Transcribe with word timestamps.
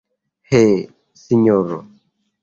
He, 0.49 0.63
sinjoro! 1.23 1.77